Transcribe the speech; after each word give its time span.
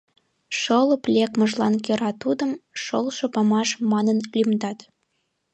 Шолып 0.59 1.03
лекмыжлан 1.15 1.75
кӧра 1.85 2.11
тудым 2.23 2.51
Шолшо 2.83 3.25
памаш 3.33 3.69
манын 3.91 4.17
лӱмдат. 4.33 4.79